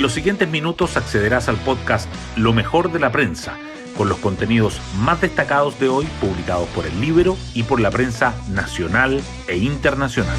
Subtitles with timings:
[0.00, 3.58] En los siguientes minutos accederás al podcast Lo mejor de la prensa,
[3.98, 8.34] con los contenidos más destacados de hoy publicados por el Libro y por la prensa
[8.48, 10.38] nacional e internacional.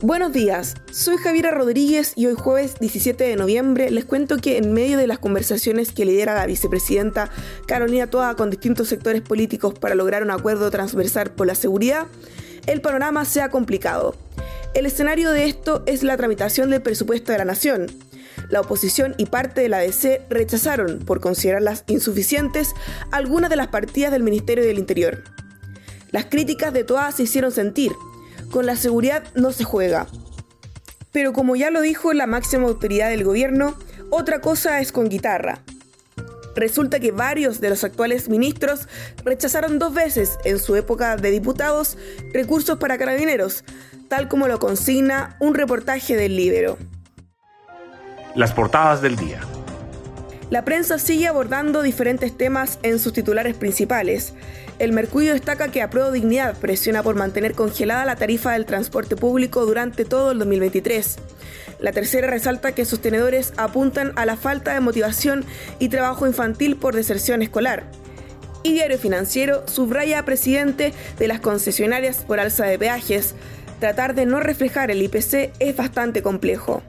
[0.00, 4.72] Buenos días, soy Javiera Rodríguez y hoy jueves 17 de noviembre les cuento que en
[4.72, 7.30] medio de las conversaciones que lidera la vicepresidenta
[7.68, 12.08] Carolina Toa con distintos sectores políticos para lograr un acuerdo transversal por la seguridad,
[12.66, 14.16] el panorama se ha complicado.
[14.74, 17.86] El escenario de esto es la tramitación del presupuesto de la Nación.
[18.50, 22.74] La oposición y parte de la DC rechazaron, por considerarlas insuficientes,
[23.10, 25.24] algunas de las partidas del Ministerio del Interior.
[26.10, 27.92] Las críticas de todas se hicieron sentir.
[28.50, 30.06] Con la seguridad no se juega.
[31.12, 33.76] Pero como ya lo dijo la máxima autoridad del gobierno,
[34.10, 35.62] otra cosa es con guitarra.
[36.58, 38.88] Resulta que varios de los actuales ministros
[39.24, 41.96] rechazaron dos veces en su época de diputados
[42.32, 43.62] recursos para carabineros,
[44.08, 46.76] tal como lo consigna un reportaje del Libero.
[48.34, 49.40] Las portadas del día.
[50.50, 54.32] La prensa sigue abordando diferentes temas en sus titulares principales.
[54.78, 59.66] El Mercurio destaca que Apruebo Dignidad presiona por mantener congelada la tarifa del transporte público
[59.66, 61.16] durante todo el 2023.
[61.80, 65.44] La tercera resalta que sostenedores apuntan a la falta de motivación
[65.78, 67.84] y trabajo infantil por deserción escolar.
[68.62, 73.34] Y Diario Financiero subraya a presidente de las concesionarias por alza de peajes.
[73.80, 76.82] Tratar de no reflejar el IPC es bastante complejo.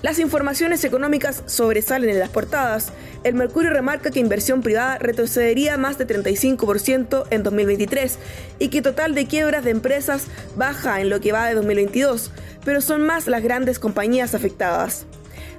[0.00, 2.92] Las informaciones económicas sobresalen en las portadas.
[3.24, 8.18] El Mercurio remarca que inversión privada retrocedería más de 35% en 2023
[8.60, 12.30] y que total de quiebras de empresas baja en lo que va de 2022,
[12.64, 15.04] pero son más las grandes compañías afectadas.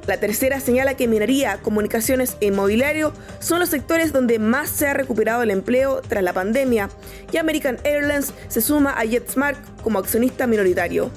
[0.07, 4.93] La tercera señala que minería, comunicaciones e inmobiliario son los sectores donde más se ha
[4.93, 6.89] recuperado el empleo tras la pandemia
[7.33, 11.11] y American Airlines se suma a JetSmart como accionista minoritario.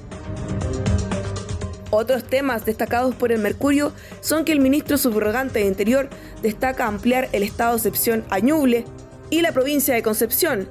[1.94, 6.08] Otros temas destacados por el Mercurio son que el ministro subrogante de Interior
[6.41, 8.86] destaca ampliar el estado de excepción a Ñuble
[9.28, 10.70] y la provincia de Concepción.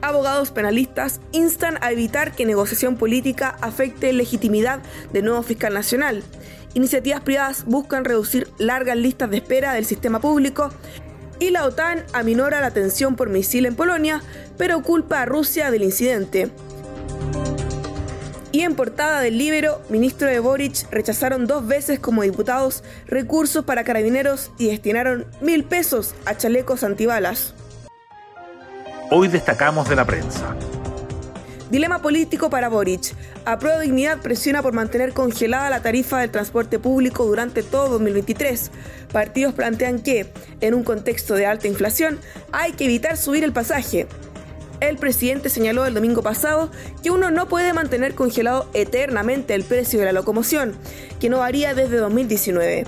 [0.00, 4.80] Abogados penalistas instan a evitar que negociación política afecte legitimidad
[5.12, 6.22] del nuevo fiscal nacional.
[6.72, 10.70] Iniciativas privadas buscan reducir largas listas de espera del sistema público
[11.40, 14.22] y la OTAN aminora la tensión por misil en Polonia,
[14.56, 16.50] pero culpa a Rusia del incidente.
[18.54, 23.82] Y en portada del Libero, ministro de Boric rechazaron dos veces como diputados recursos para
[23.82, 27.52] carabineros y destinaron mil pesos a chalecos antibalas.
[29.10, 30.54] Hoy destacamos de la prensa.
[31.68, 33.16] Dilema político para Boric.
[33.44, 38.70] Aprueba Dignidad presiona por mantener congelada la tarifa del transporte público durante todo 2023.
[39.12, 42.20] Partidos plantean que, en un contexto de alta inflación,
[42.52, 44.06] hay que evitar subir el pasaje.
[44.88, 46.70] El presidente señaló el domingo pasado
[47.02, 50.74] que uno no puede mantener congelado eternamente el precio de la locomoción,
[51.18, 52.84] que no varía desde 2019.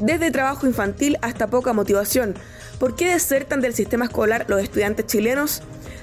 [0.00, 2.34] Desde trabajo infantil hasta poca motivación.
[2.78, 5.62] ¿Por qué desertan del sistema escolar los estudiantes chilenos?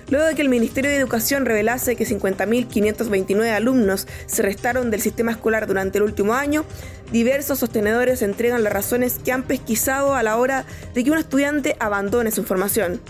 [0.09, 5.31] Luego de que el Ministerio de Educación revelase que 50.529 alumnos se restaron del sistema
[5.31, 6.65] escolar durante el último año,
[7.11, 11.77] diversos sostenedores entregan las razones que han pesquisado a la hora de que un estudiante
[11.79, 13.01] abandone su formación.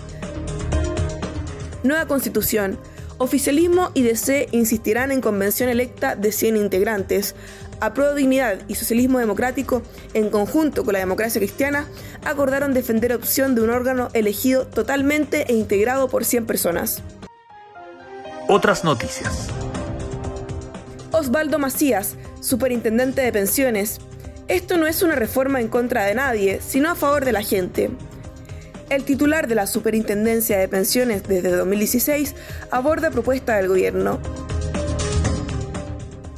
[1.84, 2.78] Nueva constitución.
[3.18, 7.36] Oficialismo y DC insistirán en convención electa de 100 integrantes.
[7.80, 9.81] Apruebo Dignidad y Socialismo Democrático,
[10.14, 11.88] en conjunto con la democracia cristiana,
[12.24, 17.02] acordaron defender opción de un órgano elegido totalmente e integrado por 100 personas.
[18.47, 19.47] Otras noticias.
[21.12, 24.00] Osvaldo Macías, superintendente de pensiones.
[24.47, 27.90] Esto no es una reforma en contra de nadie, sino a favor de la gente
[28.91, 32.35] el titular de la Superintendencia de Pensiones desde 2016
[32.72, 34.19] aborda propuesta del gobierno.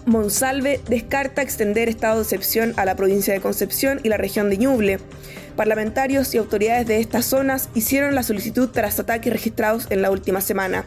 [0.06, 4.58] Monsalve descarta extender estado de excepción a la provincia de Concepción y la región de
[4.58, 5.00] Ñuble.
[5.56, 10.40] Parlamentarios y autoridades de estas zonas hicieron la solicitud tras ataques registrados en la última
[10.40, 10.86] semana.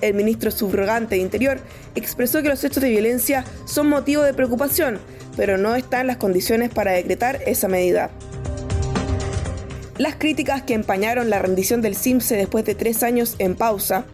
[0.00, 1.58] El ministro subrogante de Interior
[1.94, 4.98] expresó que los hechos de violencia son motivo de preocupación,
[5.36, 8.10] pero no están las condiciones para decretar esa medida.
[10.02, 14.04] Las críticas que empañaron la rendición del CIMSE después de tres años en pausa.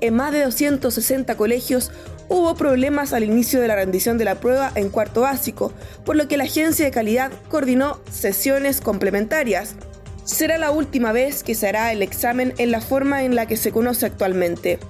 [0.00, 1.92] En más de 260 colegios
[2.28, 5.72] hubo problemas al inicio de la rendición de la prueba en cuarto básico,
[6.04, 9.76] por lo que la agencia de calidad coordinó sesiones complementarias.
[10.24, 13.56] Será la última vez que se hará el examen en la forma en la que
[13.56, 14.80] se conoce actualmente.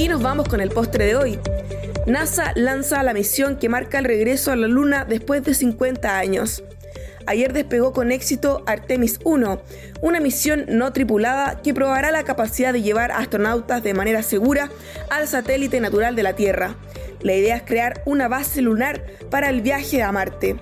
[0.00, 1.38] Y nos vamos con el postre de hoy.
[2.06, 6.64] NASA lanza la misión que marca el regreso a la Luna después de 50 años.
[7.28, 9.60] Ayer despegó con éxito Artemis 1,
[10.00, 14.70] una misión no tripulada que probará la capacidad de llevar astronautas de manera segura
[15.10, 16.76] al satélite natural de la Tierra.
[17.20, 20.56] La idea es crear una base lunar para el viaje a Marte.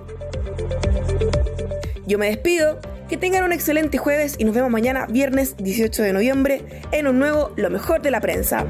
[2.07, 6.13] Yo me despido, que tengan un excelente jueves y nos vemos mañana, viernes 18 de
[6.13, 8.67] noviembre, en un nuevo Lo mejor de la prensa.